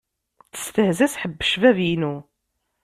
Testehza 0.51 1.07
s 1.13 1.15
ḥebb-cbab-inu. 1.21 2.15